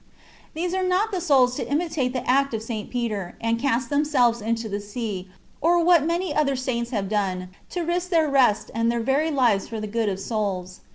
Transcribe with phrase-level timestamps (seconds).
[0.55, 2.89] These are not the souls to imitate the act of St.
[2.89, 5.29] Peter, and cast themselves into the sea;
[5.61, 9.67] or what many other Saints have done, to risk their rest and their very lives
[9.67, 10.81] for the good of souls.